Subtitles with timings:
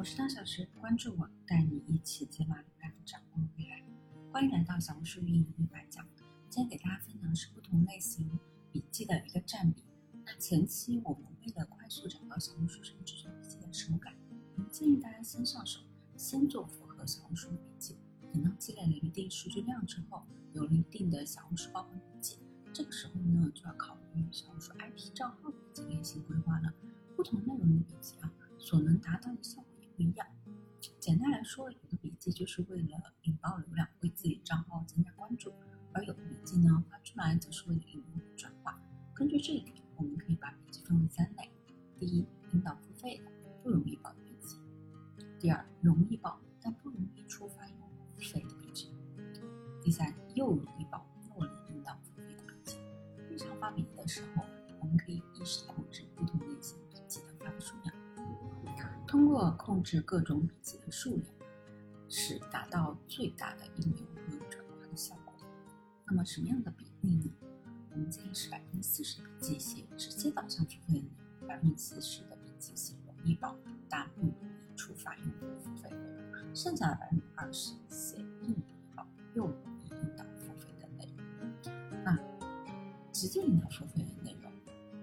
[0.00, 3.84] 我是张小时，关注我，带你一起解码流量，掌握未来。
[4.32, 6.08] 欢迎来到小红书运营一百讲。
[6.48, 8.26] 今天给大家分享的是不同类型
[8.72, 9.84] 笔记的一个占比。
[10.24, 14.14] 那前期我们为了快速找到小红书上这种笔记的手感，
[14.56, 15.80] 我们建议大家先上手，
[16.16, 17.98] 先做符合小红书的笔记。
[18.32, 20.22] 等到积累了一定数据量之后，
[20.54, 22.38] 有了一定的小红书爆款笔记，
[22.72, 26.72] 这个时候呢，就要考虑小红书 IP 账号的笔记类型规划了。
[27.14, 29.66] 不同内容的笔记啊，所能达到的效果
[30.00, 30.26] 不一样。
[30.98, 35.50] 简单来说，有的笔记就是为了引爆流量，为自己账号增加关注；
[35.92, 38.80] 而有的笔记呢，发出来则是为了引流转化。
[39.14, 41.50] 根据这一点，我们可以把笔记分为三类：
[41.98, 43.30] 第一，引导付费的，
[43.62, 44.56] 不容易爆的笔记；
[45.38, 48.86] 第二，容易爆但不容易触发用户付费的笔记；
[49.82, 52.78] 第三，又容易爆又能引导付费的笔记。
[53.28, 54.46] 日常发笔记的时候，
[54.80, 57.60] 我们可以意识控制不同类型笔记的发布。
[57.60, 57.94] 数量，
[59.10, 61.26] 通过控制各种笔记的数量，
[62.08, 65.34] 是达到最大的引流和转化的效果。
[66.06, 67.32] 那么什么样的比例呢？
[67.90, 73.56] 我们建议是百分之四十的笔记写直接导向付费内容，百分之四十的笔记写容易爆
[73.88, 75.96] 但不容易触发用户付费内
[76.30, 78.54] 容，剩下的百分之二十写容易
[78.94, 82.04] 爆又容易引导付费的内容。
[82.04, 82.16] 那
[83.12, 84.52] 直接引导付费的内容。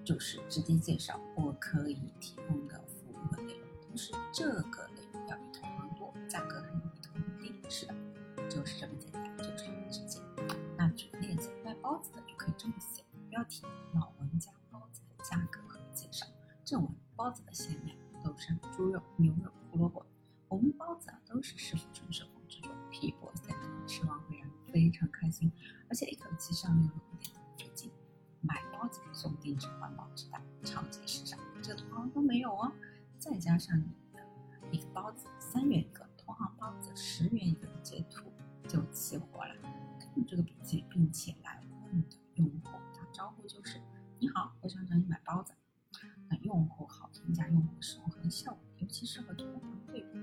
[0.05, 3.56] 就是直接介绍我可以提供的服务的内容，
[3.97, 7.95] 是这个类要比同行多，价格还要比同行低，是的，
[8.47, 10.21] 就是这么简单，就是这么直接。
[10.77, 16.27] 那举个例子，卖包子的就可以这么写，标题：老王家包子的价格和介绍。
[16.63, 20.05] 正文：包子的馅料：豆沙、猪肉、牛肉、胡萝卜。
[20.47, 25.51] 我们包子啊都是师傅纯手工制作，皮薄馅嫩，吃完会让人非常开心，
[25.89, 27.33] 而且一口气上六个点。
[28.41, 32.71] 买包子送定制环保纸袋，超级时尚，这同行都没有哦。
[33.19, 34.21] 再加上你的
[34.71, 38.31] 一个包子三元一个，同行包子十元一个的截图
[38.67, 39.55] 就齐活了。
[39.99, 42.59] 看这个笔记并且来问的用户
[42.93, 43.81] 打招呼就是：
[44.19, 45.53] 你好，我想找你买包子。
[46.29, 50.17] 那用户好评加用户使用和效果，尤其适合同行队伍。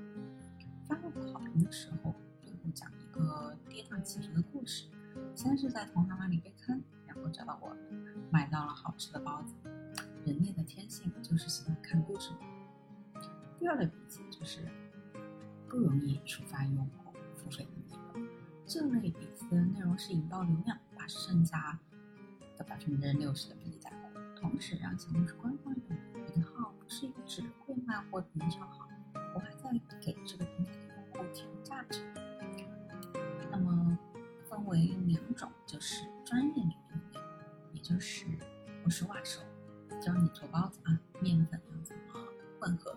[0.87, 2.15] 发用户好评的时候，
[2.47, 4.87] 用户讲一个跌宕起伏的故事。
[5.35, 7.75] 先是在同行那里被坑，然后找到我，
[8.31, 9.55] 买到了好吃的包子。
[10.25, 12.31] 人类的天性就是喜欢看故事。
[13.65, 14.59] 第二类笔记就是
[15.71, 18.29] 不容易触发用户付费的内容。
[18.67, 21.81] 这类笔记的内容是引爆流量，把剩下
[22.59, 28.87] 的百分之六十的笔记带货，同时让小红书官方用户的号不是一个只会卖货的营销号，
[29.35, 32.03] 我还在给这个平台的用户提供价值。
[33.51, 33.99] 那么。
[34.47, 37.21] 分为两种，就是专业领域的，
[37.73, 38.27] 也就是
[38.85, 39.41] 我是挖手，
[40.01, 42.03] 教你做包子啊，面粉要怎么
[42.61, 42.94] 混合，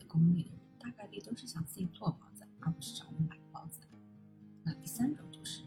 [0.00, 3.80] 的攻略的人，大概率都是想自己做包子，而不是找我买包子。
[4.64, 5.62] 那第三种就是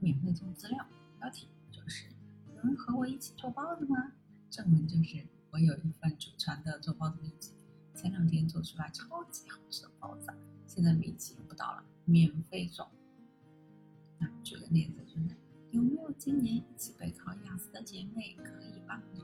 [0.00, 0.86] 免费送资料，
[1.18, 2.08] 标题就是
[2.48, 4.12] 有人和我一起做包子吗？
[4.50, 7.52] 正文就是我有一份祖传的做包子秘籍，
[7.94, 10.28] 前两天做出来超级好吃的包子，
[10.66, 12.86] 现在秘籍不到了，免费送。
[14.18, 15.36] 那举个例子就是，
[15.70, 19.20] 有没有今年一起备考雅思的姐妹可以帮你？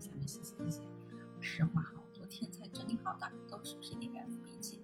[0.00, 0.82] 下面谢谢谢谢，
[1.40, 4.80] 实话好多天才整理好的都是 PDF 笔记，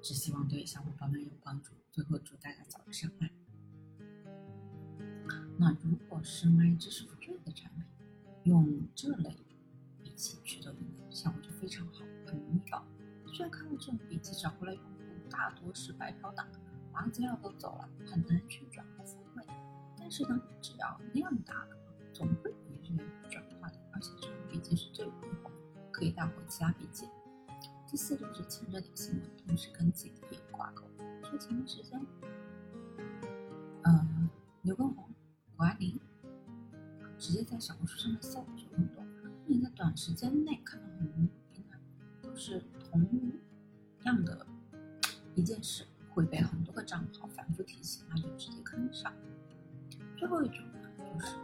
[0.00, 1.74] 只希望对小伙伴们有帮助。
[1.92, 3.30] 最后祝大家早日上麦。
[5.58, 7.84] 那如果是卖知识付费的产品。
[8.44, 9.34] 用这类
[10.02, 12.84] 笔记去做引流，效果就非常好，很容易搞。
[13.26, 14.90] 虽然看到这种笔记找回来用户
[15.30, 16.46] 大多是白嫖党，
[16.92, 19.42] 拿个资料都走了，很难去转化付费。
[19.96, 21.76] 但是呢，只要量大了，
[22.12, 22.94] 总会有一些
[23.30, 23.78] 转化的。
[23.92, 25.33] 而且这种笔记是最容易火，
[25.94, 27.06] 可以带回其他笔记。
[27.86, 30.82] 第四就是蹭热点新闻，同时跟自己的业务挂钩。
[31.22, 32.04] 说前段时间，
[33.82, 34.28] 呃，
[34.62, 35.08] 刘畊宏、
[35.56, 36.00] 谷爱凌。
[37.16, 39.02] 直接在小红书上面效果就很多。
[39.46, 41.78] 你在短时间内看到很多平台
[42.20, 43.08] 都是同
[44.02, 44.44] 样的
[45.36, 49.14] 一件事，会被很多个账号反复提醒，那就直接跟上。
[50.18, 51.36] 最后一种呢，就是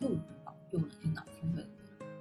[0.00, 1.61] 又能保又能引导付费的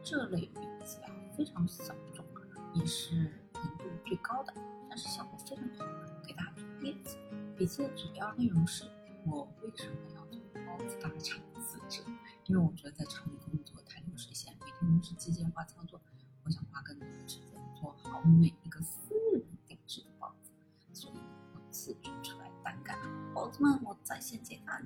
[0.03, 2.25] 这类笔记啊，非常小众，
[2.73, 3.15] 也是
[3.53, 4.53] 难度最高的，
[4.89, 5.85] 但是效果非常好。
[6.25, 7.17] 给大家举个例子，
[7.55, 8.83] 笔记的主要内容是
[9.25, 12.03] 我为什么要做包子大厂自制。
[12.47, 16.01] 因为我觉得在厂里工作太流水线，每天都是机械化操作，
[16.43, 20.51] 我想花更多的时间做好每一个私人定制的包子，
[20.91, 21.13] 所以
[21.53, 22.97] 我自制出来单干。
[23.33, 24.85] 宝子们，我在线接单，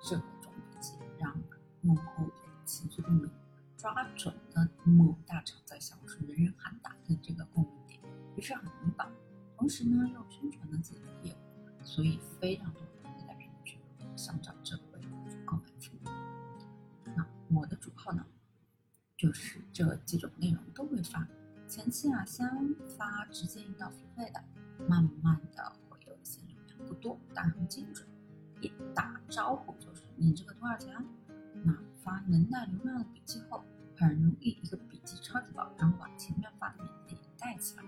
[0.00, 0.24] 这种
[0.72, 1.38] 笔记，让
[1.82, 3.30] 用户有情绪共鸣，
[3.80, 7.98] 抓准了某大厂在小红书人人喊打的这个共鸣点，
[8.36, 9.08] 于是很容易爆。
[9.56, 13.78] 同时呢，又宣传了自己的业务，所以非常多的人在评论区
[14.16, 15.00] 想找这位
[15.30, 16.10] 主购买服务。
[17.16, 17.26] 那
[17.58, 18.22] 我的主号呢，
[19.16, 21.26] 就是这几种内容都会发。
[21.66, 22.46] 前期啊，先
[22.86, 24.44] 发直接引导付费的，
[24.86, 28.06] 慢慢的会有一些流量不多，但很精准。
[28.60, 31.02] 一打招呼就是你这个多少钱？
[32.02, 33.62] 发能带流量的笔记后，
[33.96, 37.84] 很容易一个笔记超级爆，然后把前面发的免费带起来。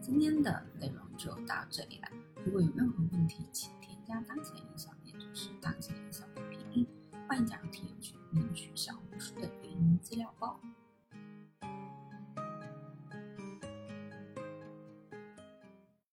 [0.00, 2.08] 今天的内容就到这里了。
[2.44, 4.90] 如果有任何问题，请添加当前营销，